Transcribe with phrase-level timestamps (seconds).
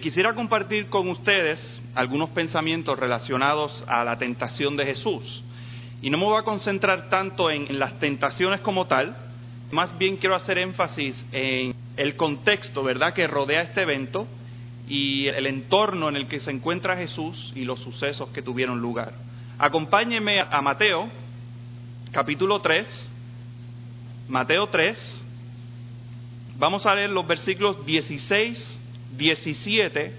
[0.00, 5.42] Quisiera compartir con ustedes algunos pensamientos relacionados a la tentación de Jesús.
[6.02, 9.16] Y no me voy a concentrar tanto en, las tentaciones como tal,
[9.72, 14.26] más bien quiero hacer énfasis en el contexto, ¿verdad?, que rodea este evento
[14.86, 19.14] y el entorno en el que se encuentra Jesús y los sucesos que tuvieron lugar.
[19.58, 21.08] Acompáñenme a Mateo,
[22.12, 23.12] capítulo 3,
[24.28, 25.24] Mateo 3,
[26.58, 28.80] vamos a leer los versículos 16,
[29.16, 30.12] 17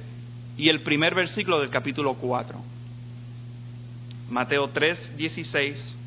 [0.57, 2.57] y el primer versículo del capítulo 4.
[4.29, 5.97] Mateo 3, 16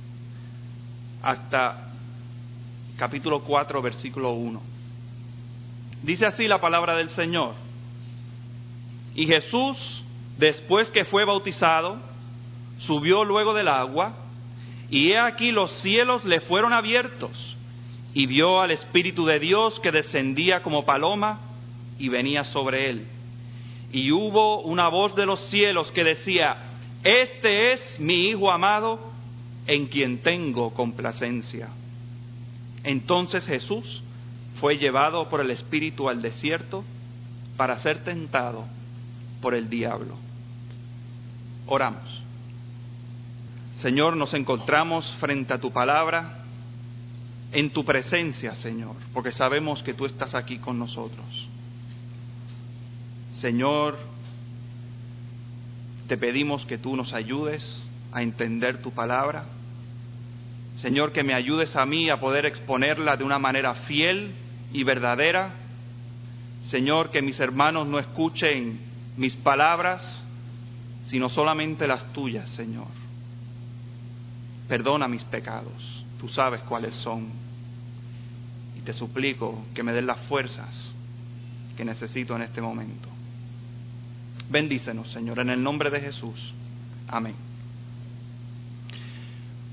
[1.22, 1.92] hasta
[2.96, 4.60] capítulo 4, versículo 1.
[6.02, 7.54] Dice así la palabra del Señor.
[9.14, 10.04] Y Jesús,
[10.38, 11.98] después que fue bautizado,
[12.78, 14.14] subió luego del agua,
[14.90, 17.56] y he aquí los cielos le fueron abiertos,
[18.14, 21.49] y vio al Espíritu de Dios que descendía como paloma
[22.00, 23.06] y venía sobre él.
[23.92, 26.56] Y hubo una voz de los cielos que decía,
[27.04, 29.12] Este es mi Hijo amado,
[29.66, 31.68] en quien tengo complacencia.
[32.82, 34.02] Entonces Jesús
[34.60, 36.84] fue llevado por el Espíritu al desierto
[37.56, 38.64] para ser tentado
[39.42, 40.16] por el diablo.
[41.66, 42.22] Oramos.
[43.76, 46.38] Señor, nos encontramos frente a tu palabra,
[47.52, 51.48] en tu presencia, Señor, porque sabemos que tú estás aquí con nosotros.
[53.40, 53.96] Señor,
[56.08, 57.82] te pedimos que tú nos ayudes
[58.12, 59.44] a entender tu palabra.
[60.76, 64.34] Señor, que me ayudes a mí a poder exponerla de una manera fiel
[64.74, 65.54] y verdadera.
[66.64, 68.78] Señor, que mis hermanos no escuchen
[69.16, 70.22] mis palabras,
[71.06, 72.88] sino solamente las tuyas, Señor.
[74.68, 77.28] Perdona mis pecados, tú sabes cuáles son.
[78.76, 80.92] Y te suplico que me des las fuerzas
[81.74, 83.08] que necesito en este momento.
[84.50, 86.34] Bendícenos, Señor, en el nombre de Jesús.
[87.06, 87.34] Amén.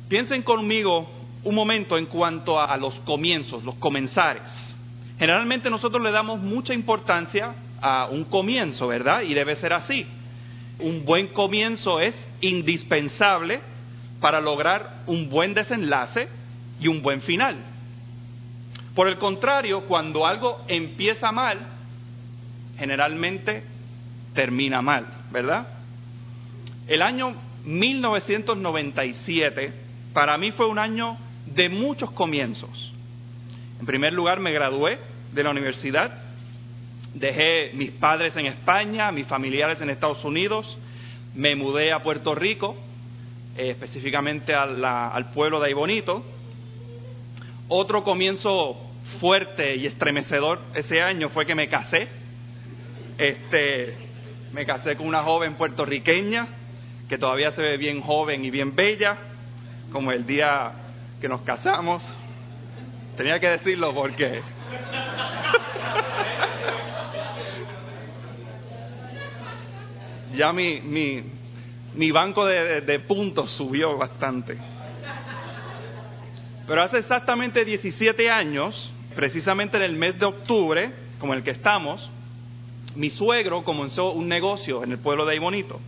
[0.08, 1.10] Piensen conmigo
[1.44, 4.76] un momento en cuanto a los comienzos, los comenzares.
[5.18, 9.22] Generalmente nosotros le damos mucha importancia a un comienzo, ¿verdad?
[9.22, 10.06] Y debe ser así.
[10.80, 13.62] Un buen comienzo es indispensable
[14.22, 16.28] para lograr un buen desenlace
[16.80, 17.58] y un buen final.
[18.94, 21.58] Por el contrario, cuando algo empieza mal,
[22.78, 23.64] generalmente
[24.34, 25.68] termina mal, ¿verdad?
[26.88, 27.34] El año
[27.66, 29.74] 1997
[30.14, 32.94] para mí fue un año de muchos comienzos.
[33.80, 34.98] En primer lugar, me gradué
[35.34, 36.24] de la universidad,
[37.14, 40.78] dejé mis padres en España, mis familiares en Estados Unidos,
[41.36, 42.78] me mudé a Puerto Rico,
[43.58, 46.24] eh, específicamente al pueblo de Aybonito.
[47.68, 48.78] Otro comienzo
[49.20, 52.08] fuerte y estremecedor ese año fue que me casé.
[53.18, 54.07] Este,
[54.54, 56.48] me casé con una joven puertorriqueña
[57.08, 59.16] que todavía se ve bien joven y bien bella,
[59.92, 60.74] como el día
[61.22, 62.02] que nos casamos.
[63.16, 64.42] Tenía que decirlo porque...
[70.34, 71.24] ya mi, mi,
[71.96, 74.58] mi banco de, de puntos subió bastante.
[76.68, 82.12] Pero hace exactamente 17 años, precisamente en el mes de octubre, como el que estamos,
[82.98, 85.80] mi suegro comenzó un negocio en el pueblo de Aybonito.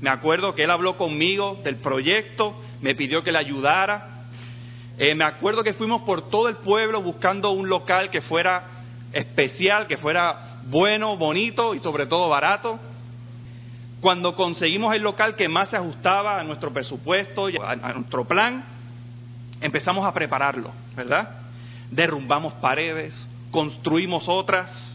[0.00, 4.24] Me acuerdo que él habló conmigo del proyecto, me pidió que le ayudara.
[4.98, 8.64] Eh, me acuerdo que fuimos por todo el pueblo buscando un local que fuera
[9.12, 12.76] especial, que fuera bueno, bonito y sobre todo barato.
[14.00, 18.64] Cuando conseguimos el local que más se ajustaba a nuestro presupuesto y a nuestro plan,
[19.60, 21.38] empezamos a prepararlo, ¿verdad?
[21.92, 23.14] Derrumbamos paredes,
[23.52, 24.91] construimos otras,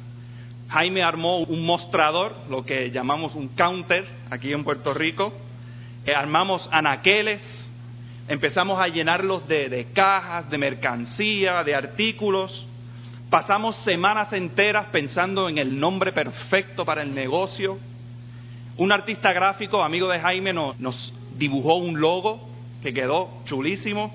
[0.70, 5.34] Jaime armó un mostrador, lo que llamamos un counter aquí en Puerto Rico.
[6.06, 7.42] Eh, armamos anaqueles,
[8.28, 12.66] empezamos a llenarlos de, de cajas, de mercancía, de artículos.
[13.30, 17.78] Pasamos semanas enteras pensando en el nombre perfecto para el negocio.
[18.78, 22.48] Un artista gráfico, amigo de Jaime, nos dibujó un logo
[22.84, 24.14] que quedó chulísimo.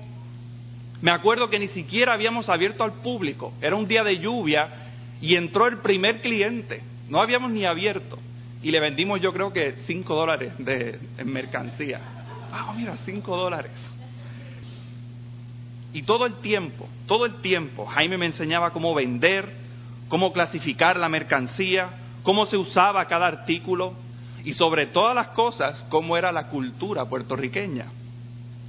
[1.01, 3.53] Me acuerdo que ni siquiera habíamos abierto al público.
[3.61, 4.82] Era un día de lluvia
[5.23, 6.83] y entró el primer cliente.
[7.07, 8.19] No habíamos ni abierto.
[8.61, 12.01] Y le vendimos yo creo que cinco dólares de, en mercancía.
[12.51, 13.71] Ah, mira, cinco dólares.
[15.93, 19.49] Y todo el tiempo, todo el tiempo, Jaime me enseñaba cómo vender,
[20.09, 21.91] cómo clasificar la mercancía,
[22.23, 23.93] cómo se usaba cada artículo
[24.43, 27.85] y sobre todas las cosas, cómo era la cultura puertorriqueña.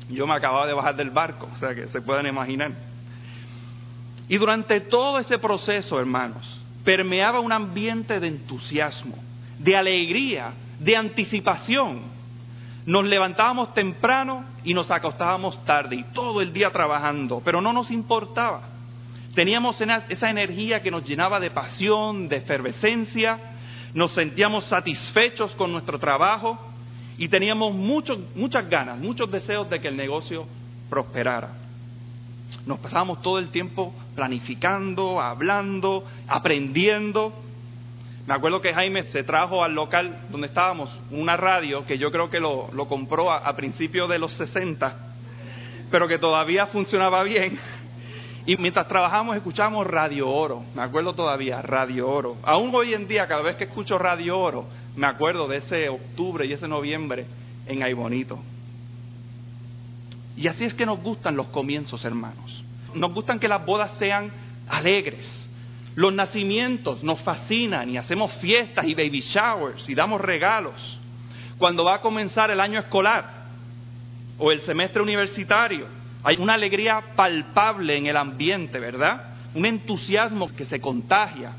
[0.09, 2.94] Yo me acababa de bajar del barco, o sea que se pueden imaginar.
[4.29, 9.17] Y durante todo ese proceso, hermanos, permeaba un ambiente de entusiasmo,
[9.59, 12.03] de alegría, de anticipación.
[12.87, 17.91] Nos levantábamos temprano y nos acostábamos tarde y todo el día trabajando, pero no nos
[17.91, 18.63] importaba.
[19.35, 23.39] Teníamos esa energía que nos llenaba de pasión, de efervescencia,
[23.95, 26.59] nos sentíamos satisfechos con nuestro trabajo
[27.17, 30.47] y teníamos muchas ganas, muchos deseos de que el negocio
[30.91, 31.64] prosperara.
[32.67, 37.33] Nos pasábamos todo el tiempo planificando, hablando, aprendiendo.
[38.27, 42.31] Me acuerdo que Jaime se trajo al local donde estábamos una radio que yo creo
[42.31, 44.97] que lo, compró a, a principios de los 60,
[45.91, 47.59] pero que todavía funcionaba bien.
[48.47, 52.37] Y mientras trabajamos escuchamos Radio Oro, me acuerdo todavía, Radio Oro.
[52.43, 54.67] Aún hoy en día, cada vez que escucho Radio Oro,
[54.97, 57.27] me acuerdo de ese octubre y ese noviembre
[57.67, 58.39] en Aybonito.
[60.37, 62.65] Y así es que nos gustan los comienzos, hermanos.
[62.95, 64.31] Nos gustan que las bodas sean
[64.69, 65.49] alegres.
[65.95, 70.75] Los nacimientos nos fascinan y hacemos fiestas y baby showers y damos regalos.
[71.59, 73.45] Cuando va a comenzar el año escolar
[74.39, 75.87] o el semestre universitario,
[76.25, 79.35] hay una alegría palpable en el ambiente, ¿verdad?
[79.55, 81.53] Un entusiasmo que se contagia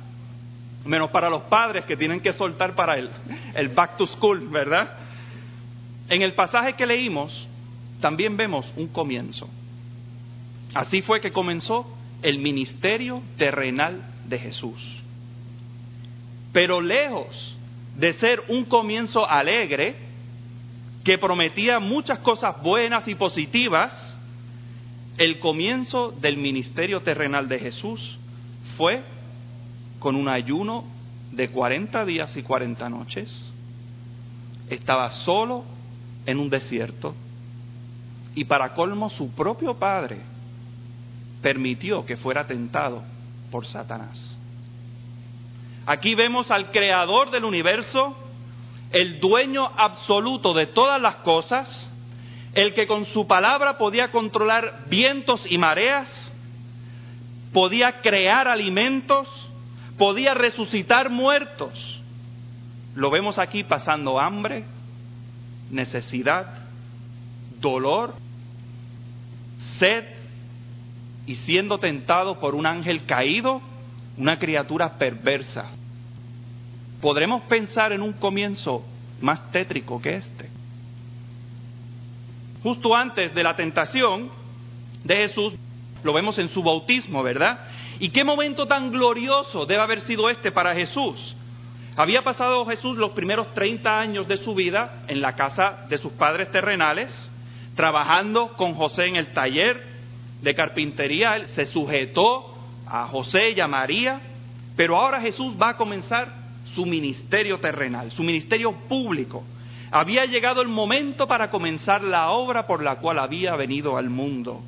[0.84, 3.10] menos para los padres que tienen que soltar para el,
[3.56, 4.98] el back to school, ¿verdad?
[6.10, 7.48] En el pasaje que leímos
[8.06, 9.50] también vemos un comienzo.
[10.76, 11.88] Así fue que comenzó
[12.22, 14.00] el ministerio terrenal
[14.30, 14.80] de Jesús.
[16.54, 17.58] Pero lejos
[17.98, 19.96] de ser un comienzo alegre,
[21.04, 24.16] que prometía muchas cosas buenas y positivas,
[25.18, 28.20] el comienzo del ministerio terrenal de Jesús
[28.78, 29.02] fue
[29.98, 30.84] con un ayuno
[31.32, 33.52] de 40 días y 40 noches.
[34.70, 35.64] Estaba solo
[36.28, 37.16] en un desierto
[38.36, 40.20] y para colmo su propio padre
[41.42, 43.02] permitió que fuera tentado
[43.50, 44.38] por Satanás.
[45.86, 48.16] Aquí vemos al creador del universo,
[48.92, 51.90] el dueño absoluto de todas las cosas,
[52.54, 56.34] el que con su palabra podía controlar vientos y mareas,
[57.54, 59.28] podía crear alimentos,
[59.98, 62.02] podía resucitar muertos.
[62.96, 64.64] Lo vemos aquí pasando hambre,
[65.70, 66.48] necesidad,
[67.60, 68.16] dolor,
[69.78, 70.04] sed
[71.26, 73.62] y siendo tentado por un ángel caído,
[74.18, 75.72] una criatura perversa.
[77.02, 78.84] ¿Podremos pensar en un comienzo
[79.22, 80.50] más tétrico que este?
[82.64, 84.30] Justo antes de la tentación
[85.04, 85.54] de Jesús,
[86.04, 87.60] lo vemos en su bautismo, ¿verdad?
[88.00, 91.36] ¿Y qué momento tan glorioso debe haber sido este para Jesús?
[91.96, 96.12] Había pasado Jesús los primeros 30 años de su vida en la casa de sus
[96.14, 97.32] padres terrenales,
[97.76, 99.84] trabajando con José en el taller
[100.42, 101.36] de carpintería.
[101.36, 102.56] Él se sujetó
[102.88, 104.22] a José y a María,
[104.76, 106.34] pero ahora Jesús va a comenzar
[106.74, 109.44] su ministerio terrenal, su ministerio público.
[109.92, 114.62] Había llegado el momento para comenzar la obra por la cual había venido al mundo.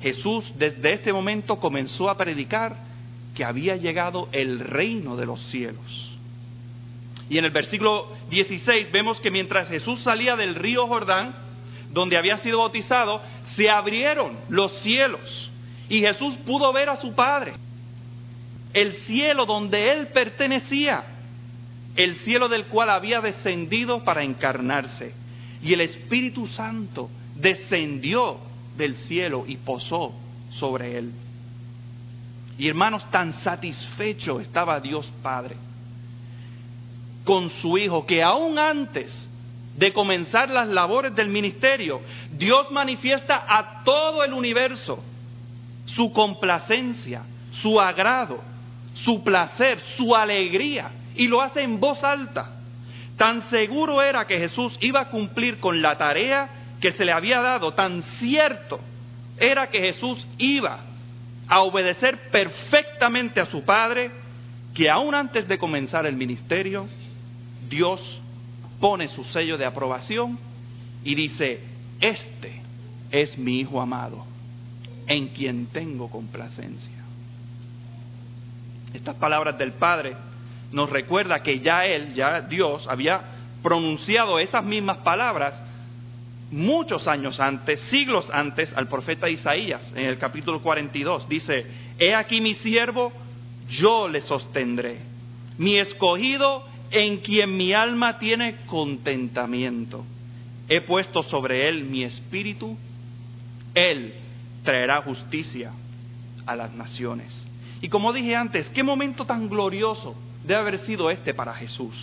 [0.00, 2.76] Jesús desde este momento comenzó a predicar
[3.34, 6.18] que había llegado el reino de los cielos.
[7.30, 11.47] Y en el versículo 16 vemos que mientras Jesús salía del río Jordán,
[11.90, 13.22] donde había sido bautizado,
[13.56, 15.50] se abrieron los cielos
[15.88, 17.54] y Jesús pudo ver a su Padre.
[18.74, 21.04] El cielo donde él pertenecía,
[21.96, 25.14] el cielo del cual había descendido para encarnarse.
[25.62, 28.38] Y el Espíritu Santo descendió
[28.76, 30.12] del cielo y posó
[30.50, 31.12] sobre él.
[32.58, 35.56] Y hermanos, tan satisfecho estaba Dios Padre
[37.28, 39.28] con su Hijo que aún antes
[39.78, 42.00] de comenzar las labores del ministerio,
[42.32, 45.02] Dios manifiesta a todo el universo
[45.84, 48.42] su complacencia, su agrado,
[48.92, 52.56] su placer, su alegría, y lo hace en voz alta.
[53.16, 56.48] Tan seguro era que Jesús iba a cumplir con la tarea
[56.80, 58.80] que se le había dado, tan cierto
[59.38, 60.80] era que Jesús iba
[61.46, 64.10] a obedecer perfectamente a su Padre,
[64.74, 66.88] que aún antes de comenzar el ministerio,
[67.68, 68.20] Dios
[68.80, 70.38] pone su sello de aprobación
[71.04, 71.60] y dice,
[72.00, 72.62] este
[73.10, 74.24] es mi Hijo amado,
[75.06, 76.98] en quien tengo complacencia.
[78.94, 80.16] Estas palabras del Padre
[80.72, 83.22] nos recuerda que ya Él, ya Dios, había
[83.62, 85.60] pronunciado esas mismas palabras
[86.50, 91.28] muchos años antes, siglos antes, al profeta Isaías, en el capítulo 42.
[91.28, 91.66] Dice,
[91.98, 93.12] He aquí mi siervo,
[93.68, 94.98] yo le sostendré,
[95.58, 100.04] mi escogido en quien mi alma tiene contentamiento.
[100.68, 102.76] He puesto sobre él mi espíritu,
[103.74, 104.14] él
[104.62, 105.72] traerá justicia
[106.46, 107.46] a las naciones.
[107.80, 110.14] Y como dije antes, qué momento tan glorioso
[110.44, 111.94] debe haber sido este para Jesús.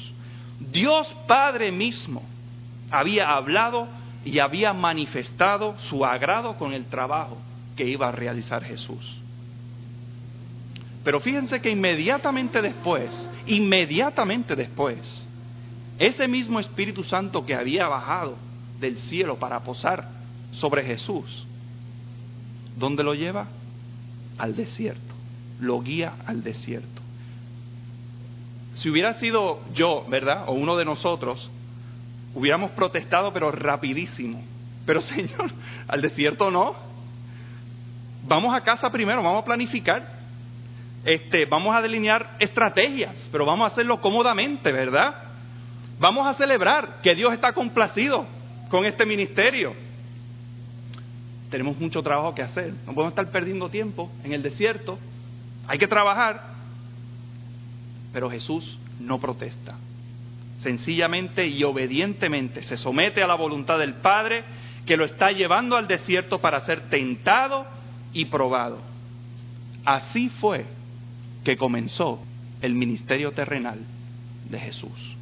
[0.60, 2.24] Dios Padre mismo
[2.90, 3.88] había hablado
[4.24, 7.38] y había manifestado su agrado con el trabajo
[7.76, 9.25] que iba a realizar Jesús.
[11.06, 15.24] Pero fíjense que inmediatamente después, inmediatamente después,
[16.00, 18.36] ese mismo Espíritu Santo que había bajado
[18.80, 20.10] del cielo para posar
[20.54, 21.46] sobre Jesús,
[22.76, 23.48] ¿dónde lo lleva?
[24.40, 25.14] Al desierto,
[25.60, 27.04] lo guía al desierto.
[28.74, 30.46] Si hubiera sido yo, ¿verdad?
[30.48, 31.52] O uno de nosotros,
[32.34, 34.44] hubiéramos protestado, pero rapidísimo.
[34.88, 35.52] Pero Señor,
[35.88, 36.76] al desierto no.
[38.28, 40.15] Vamos a casa primero, vamos a planificar.
[41.06, 45.14] Este, vamos a delinear estrategias, pero vamos a hacerlo cómodamente, ¿verdad?
[46.00, 48.26] Vamos a celebrar que Dios está complacido
[48.70, 49.74] con este ministerio.
[51.52, 52.74] Tenemos mucho trabajo que hacer.
[52.88, 54.98] No podemos estar perdiendo tiempo en el desierto.
[55.68, 56.56] Hay que trabajar.
[58.12, 59.78] Pero Jesús no protesta.
[60.58, 64.44] Sencillamente y obedientemente se somete a la voluntad del Padre
[64.88, 67.68] que lo está llevando al desierto para ser tentado
[68.12, 68.80] y probado.
[69.86, 70.66] Así fue
[71.46, 72.20] que comenzó
[72.62, 73.80] el ministerio terrenal
[74.50, 75.16] de Jesús.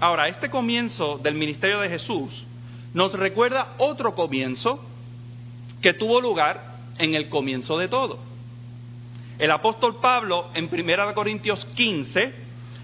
[0.00, 2.44] Ahora, este comienzo del ministerio de Jesús
[2.94, 4.82] nos recuerda otro comienzo
[5.80, 8.18] que tuvo lugar en el comienzo de todo.
[9.38, 12.32] El apóstol Pablo en 1 Corintios 15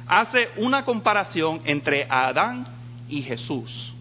[0.07, 2.67] hace una comparación entre Adán
[3.09, 3.95] y Jesús.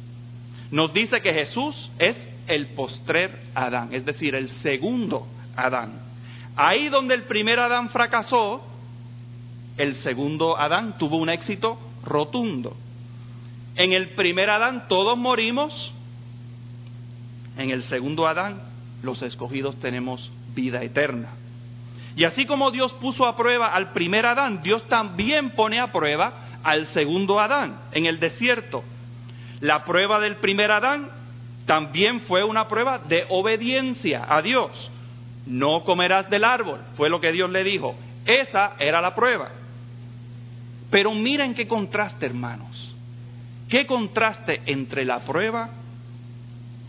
[0.72, 2.16] Nos dice que Jesús es
[2.48, 6.09] el postrer Adán, es decir, el segundo Adán.
[6.56, 8.62] Ahí donde el primer Adán fracasó,
[9.78, 12.76] el segundo Adán tuvo un éxito rotundo.
[13.76, 15.94] En el primer Adán todos morimos,
[17.58, 18.62] en el segundo Adán
[19.04, 21.30] los escogidos tenemos vida eterna.
[22.16, 26.34] Y así como Dios puso a prueba al primer Adán, Dios también pone a prueba
[26.64, 28.84] al segundo Adán en el desierto.
[29.62, 31.10] La prueba del primer Adán
[31.66, 34.92] también fue una prueba de obediencia a Dios.
[35.46, 37.96] No comerás del árbol, fue lo que Dios le dijo.
[38.26, 39.50] Esa era la prueba.
[40.90, 42.96] Pero miren qué contraste, hermanos.
[43.70, 45.70] Qué contraste entre la prueba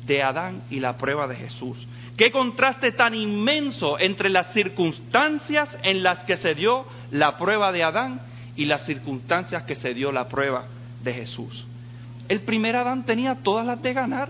[0.07, 1.87] de Adán y la prueba de Jesús.
[2.17, 7.83] Qué contraste tan inmenso entre las circunstancias en las que se dio la prueba de
[7.83, 8.21] Adán
[8.57, 10.67] y las circunstancias que se dio la prueba
[11.03, 11.67] de Jesús.
[12.29, 14.29] El primer Adán tenía todas las de ganar.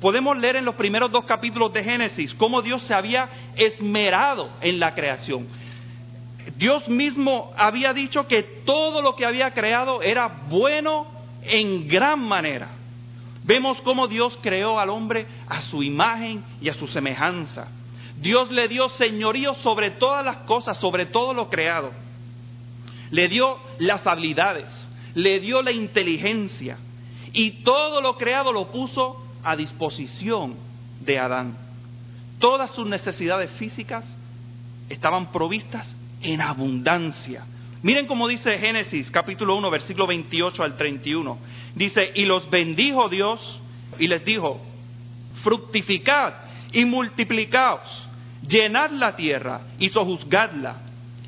[0.00, 4.80] Podemos leer en los primeros dos capítulos de Génesis cómo Dios se había esmerado en
[4.80, 5.46] la creación.
[6.56, 11.06] Dios mismo había dicho que todo lo que había creado era bueno
[11.42, 12.68] en gran manera.
[13.44, 17.68] Vemos cómo Dios creó al hombre a su imagen y a su semejanza.
[18.16, 21.90] Dios le dio señorío sobre todas las cosas, sobre todo lo creado.
[23.10, 26.78] Le dio las habilidades, le dio la inteligencia
[27.32, 30.54] y todo lo creado lo puso a disposición
[31.00, 31.56] de Adán.
[32.38, 34.16] Todas sus necesidades físicas
[34.88, 37.44] estaban provistas en abundancia.
[37.82, 41.38] Miren cómo dice Génesis capítulo 1, versículo 28 al 31.
[41.74, 43.60] Dice, y los bendijo Dios
[43.98, 44.60] y les dijo,
[45.42, 46.34] fructificad
[46.72, 48.08] y multiplicaos,
[48.46, 50.76] llenad la tierra y sojuzgadla,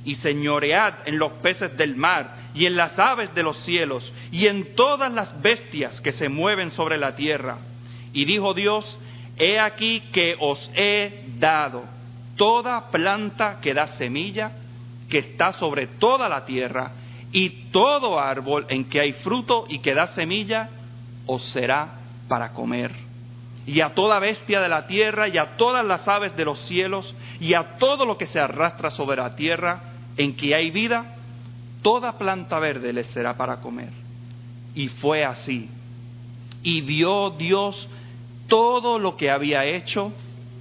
[0.04, 4.46] y señoread en los peces del mar y en las aves de los cielos y
[4.46, 7.58] en todas las bestias que se mueven sobre la tierra.
[8.12, 8.98] Y dijo Dios,
[9.36, 11.84] he aquí que os he dado
[12.36, 14.52] toda planta que da semilla,
[15.08, 16.92] que está sobre toda la tierra,
[17.32, 20.68] y todo árbol en que hay fruto y que da semilla,
[21.26, 22.92] os será para comer.
[23.66, 27.14] Y a toda bestia de la tierra, y a todas las aves de los cielos,
[27.40, 29.80] y a todo lo que se arrastra sobre la tierra,
[30.16, 31.16] en que hay vida,
[31.80, 33.90] toda planta verde les será para comer.
[34.74, 35.68] Y fue así.
[36.62, 37.88] Y vio Dios
[38.52, 40.12] todo lo que había hecho,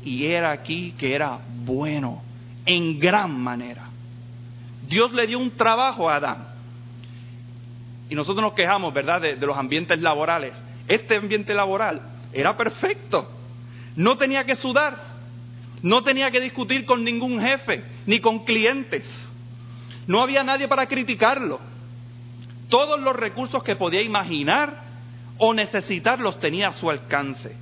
[0.05, 2.21] y era aquí que era bueno,
[2.65, 3.89] en gran manera.
[4.87, 6.47] Dios le dio un trabajo a Adán.
[8.09, 10.53] Y nosotros nos quejamos, ¿verdad?, de, los ambientes laborales.
[10.87, 13.29] Este ambiente laboral era perfecto.
[13.97, 14.95] No tenía que sudar.
[15.83, 19.03] No tenía que discutir con ningún jefe, ni con clientes.
[20.07, 21.59] No había nadie para criticarlo.
[22.69, 24.81] Todos los recursos que podía imaginar
[25.37, 27.59] o necesitar los tenía a su alcance.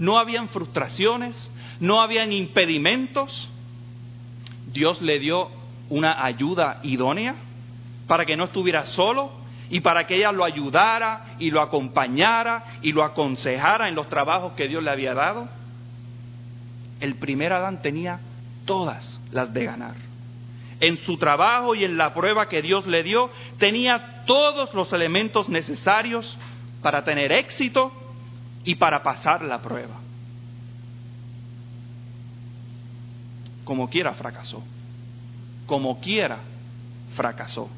[0.00, 3.48] No habían frustraciones, no habían impedimentos.
[4.72, 5.50] Dios le dio
[5.90, 7.36] una ayuda idónea
[8.08, 9.30] para que no estuviera solo
[9.68, 14.54] y para que ella lo ayudara y lo acompañara y lo aconsejara en los trabajos
[14.54, 15.48] que Dios le había dado.
[17.00, 18.20] El primer Adán tenía
[18.64, 19.94] todas las de ganar.
[20.80, 23.28] en su trabajo y en la prueba que Dios le dio,
[23.58, 26.38] tenía todos los elementos necesarios
[26.80, 27.92] para tener éxito
[28.64, 29.96] y para pasar la prueba.
[33.64, 34.62] Como quiera fracasó.
[35.66, 36.38] Como quiera
[37.14, 37.68] fracasó.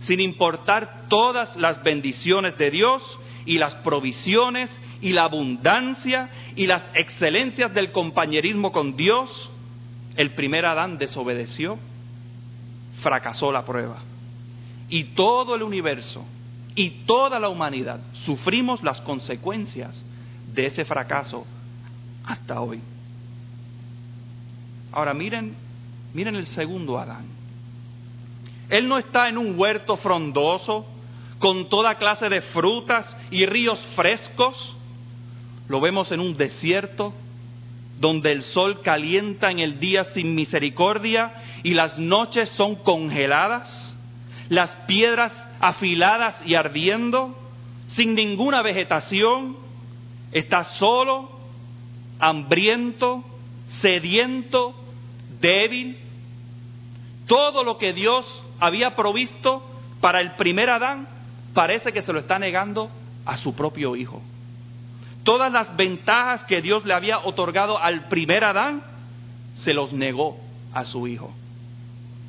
[0.00, 3.02] Sin importar todas las bendiciones de Dios
[3.46, 9.50] y las provisiones y la abundancia y las excelencias del compañerismo con Dios,
[10.16, 11.78] el primer Adán desobedeció,
[13.02, 14.02] fracasó la prueba.
[14.88, 16.24] Y todo el universo
[16.74, 20.04] y toda la humanidad sufrimos las consecuencias
[20.54, 21.44] de ese fracaso
[22.24, 22.80] hasta hoy.
[24.92, 25.54] Ahora miren,
[26.12, 27.26] miren el segundo Adán.
[28.70, 30.86] Él no está en un huerto frondoso
[31.38, 34.76] con toda clase de frutas y ríos frescos.
[35.68, 37.12] Lo vemos en un desierto
[37.98, 41.32] donde el sol calienta en el día sin misericordia
[41.62, 43.96] y las noches son congeladas,
[44.48, 47.36] las piedras afiladas y ardiendo,
[47.88, 49.63] sin ninguna vegetación,
[50.32, 51.30] está solo,
[52.18, 53.24] hambriento,
[53.80, 54.74] sediento,
[55.40, 55.98] débil.
[57.26, 59.62] Todo lo que Dios había provisto
[60.00, 61.08] para el primer Adán
[61.54, 62.90] parece que se lo está negando
[63.24, 64.20] a su propio hijo.
[65.22, 68.82] Todas las ventajas que Dios le había otorgado al primer Adán,
[69.54, 70.36] se los negó
[70.74, 71.32] a su hijo.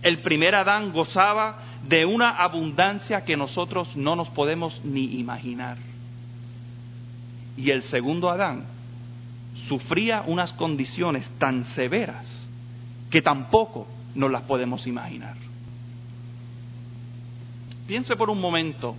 [0.01, 5.77] El primer Adán gozaba de una abundancia que nosotros no nos podemos ni imaginar.
[7.57, 8.65] Y el segundo Adán
[9.67, 12.25] sufría unas condiciones tan severas
[13.09, 15.35] que tampoco nos las podemos imaginar.
[17.87, 18.95] Piense por un momento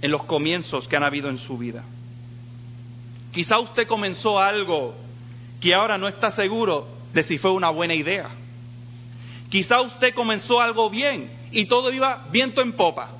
[0.00, 1.84] en los comienzos que han habido en su vida.
[3.32, 4.94] Quizá usted comenzó algo
[5.60, 8.30] que ahora no está seguro de si fue una buena idea.
[9.50, 13.10] Quizá usted comenzó algo bien y todo iba viento en popa,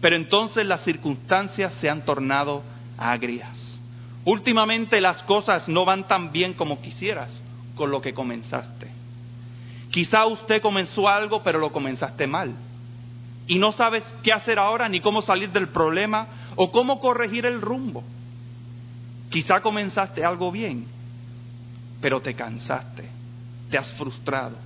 [0.00, 2.62] pero entonces las circunstancias se han tornado
[3.00, 3.80] agrias.
[4.24, 7.42] Últimamente las cosas no van tan bien como quisieras
[7.74, 8.88] con lo que comenzaste.
[9.90, 12.54] Quizá usted comenzó algo pero lo comenzaste mal
[13.46, 17.60] y no sabes qué hacer ahora ni cómo salir del problema o cómo corregir el
[17.60, 18.04] rumbo.
[19.30, 20.86] Quizá comenzaste algo bien,
[22.00, 23.08] pero te cansaste,
[23.70, 24.56] te has frustrado,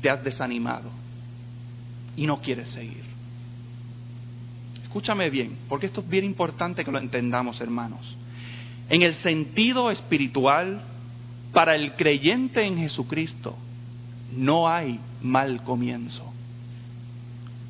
[0.00, 0.90] te has desanimado
[2.16, 3.11] y no quieres seguir.
[4.92, 8.14] Escúchame bien, porque esto es bien importante que lo entendamos, hermanos.
[8.90, 10.82] En el sentido espiritual,
[11.54, 13.56] para el creyente en Jesucristo,
[14.36, 16.30] no hay mal comienzo.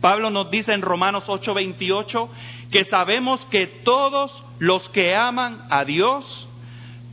[0.00, 2.28] Pablo nos dice en Romanos 8:28
[2.72, 6.48] que sabemos que todos los que aman a Dios,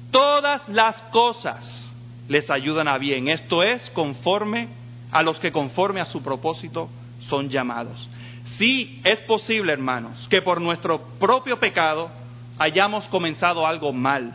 [0.09, 1.95] todas las cosas
[2.27, 3.27] les ayudan a bien.
[3.27, 4.69] Esto es conforme
[5.11, 8.09] a los que conforme a su propósito son llamados.
[8.57, 12.09] Sí es posible, hermanos, que por nuestro propio pecado
[12.57, 14.33] hayamos comenzado algo mal.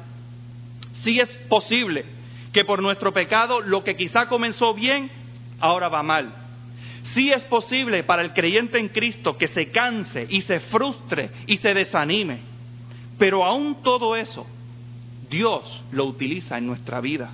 [1.03, 2.05] Sí es posible
[2.53, 5.11] que por nuestro pecado lo que quizá comenzó bien,
[5.61, 6.35] ahora va mal.
[7.13, 11.57] Sí es posible para el creyente en Cristo que se canse y se frustre y
[11.57, 12.39] se desanime,
[13.19, 14.47] pero aún todo eso
[15.29, 17.33] Dios lo utiliza en nuestra vida,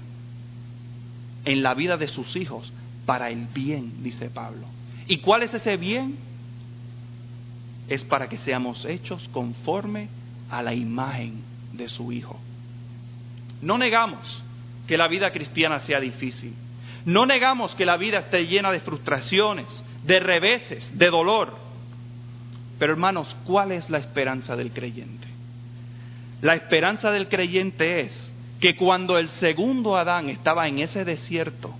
[1.45, 2.73] en la vida de sus hijos,
[3.07, 4.66] para el bien, dice Pablo.
[5.07, 6.16] ¿Y cuál es ese bien?
[7.90, 10.09] Es para que seamos hechos conforme
[10.48, 11.42] a la imagen
[11.74, 12.40] de su Hijo.
[13.61, 14.42] No negamos
[14.87, 16.55] que la vida cristiana sea difícil.
[17.05, 21.57] No negamos que la vida esté llena de frustraciones, de reveses, de dolor.
[22.79, 25.29] Pero hermanos, ¿cuál es la esperanza del creyente?
[26.40, 31.74] La esperanza del creyente es que cuando el segundo Adán estaba en ese desierto,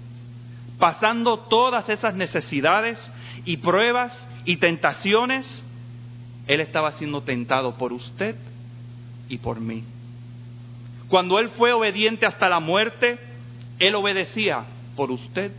[0.79, 3.11] pasando todas esas necesidades
[3.45, 5.65] y pruebas y tentaciones,
[6.47, 8.37] él estaba siendo tentado por usted
[9.29, 9.85] y por mí.
[11.09, 13.19] Cuando él fue obediente hasta la muerte,
[13.79, 14.65] él obedecía
[14.97, 15.53] por usted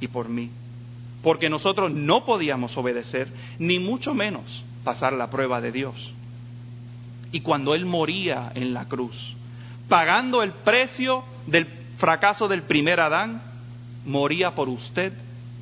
[0.00, 0.50] y por mí.
[1.22, 3.28] Porque nosotros no podíamos obedecer,
[3.58, 5.94] ni mucho menos pasar la prueba de Dios.
[7.32, 9.36] Y cuando Él moría en la cruz,
[9.88, 11.66] pagando el precio del
[11.98, 13.42] fracaso del primer Adán,
[14.06, 15.12] moría por usted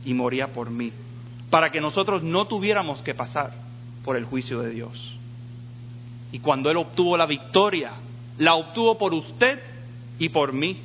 [0.04, 0.92] y moría por mí,
[1.50, 3.67] para que nosotros no tuviéramos que pasar
[4.08, 5.18] por el juicio de Dios.
[6.32, 7.92] Y cuando Él obtuvo la victoria,
[8.38, 9.60] la obtuvo por usted
[10.18, 10.80] y por mí.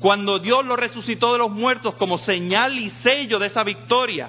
[0.00, 4.28] Cuando Dios lo resucitó de los muertos como señal y sello de esa victoria,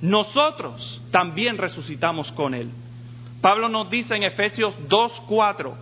[0.00, 2.70] nosotros también resucitamos con Él.
[3.40, 5.72] Pablo nos dice en Efesios 2.4,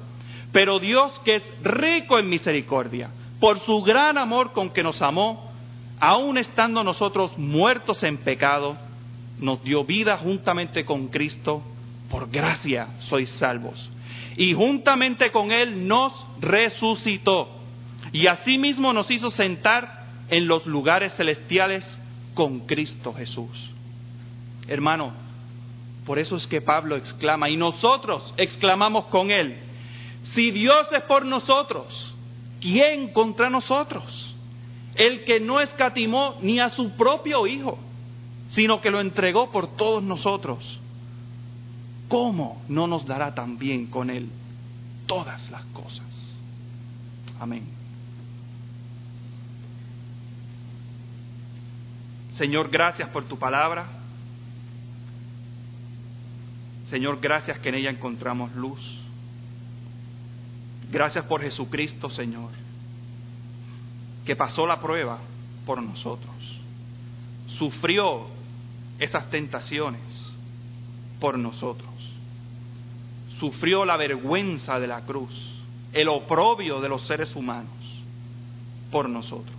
[0.53, 5.53] pero Dios que es rico en misericordia, por su gran amor con que nos amó,
[6.01, 8.86] aun estando nosotros muertos en pecado,
[9.39, 11.63] nos dio vida juntamente con Cristo,
[12.11, 13.91] por gracia sois salvos.
[14.37, 17.49] Y juntamente con Él nos resucitó.
[18.13, 21.85] Y asimismo nos hizo sentar en los lugares celestiales
[22.35, 23.51] con Cristo Jesús.
[24.69, 25.13] Hermano,
[26.05, 29.59] por eso es que Pablo exclama, y nosotros exclamamos con Él,
[30.35, 32.15] si Dios es por nosotros,
[32.61, 34.35] ¿quién contra nosotros?
[34.95, 37.79] El que no escatimó ni a su propio Hijo,
[38.49, 40.81] sino que lo entregó por todos nosotros.
[42.09, 44.29] ¿Cómo no nos dará también con Él
[45.07, 46.07] todas las cosas?
[47.41, 47.65] Amén.
[52.35, 53.87] Señor, gracias por tu palabra.
[56.91, 58.81] Señor, gracias que en ella encontramos luz.
[60.91, 62.51] Gracias por Jesucristo, Señor,
[64.25, 65.19] que pasó la prueba
[65.65, 66.35] por nosotros.
[67.59, 68.36] Sufrió
[68.99, 70.03] esas tentaciones
[71.21, 71.91] por nosotros.
[73.39, 75.33] Sufrió la vergüenza de la cruz,
[75.93, 77.73] el oprobio de los seres humanos
[78.91, 79.55] por nosotros.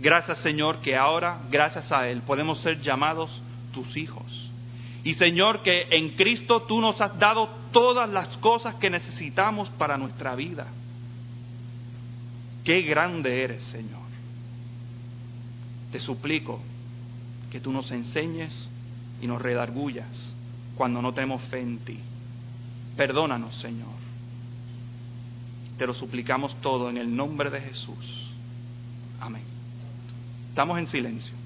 [0.00, 4.24] Gracias Señor que ahora, gracias a Él, podemos ser llamados tus hijos.
[5.04, 9.96] Y Señor que en Cristo tú nos has dado todas las cosas que necesitamos para
[9.96, 10.66] nuestra vida.
[12.64, 14.08] Qué grande eres Señor.
[15.92, 16.60] Te suplico
[17.50, 18.68] que tú nos enseñes
[19.20, 20.34] y nos redargullas
[20.76, 21.98] cuando no tenemos fe en ti.
[22.96, 23.98] Perdónanos, Señor.
[25.76, 28.30] Te lo suplicamos todo en el nombre de Jesús.
[29.20, 29.42] Amén.
[30.50, 31.37] Estamos en silencio.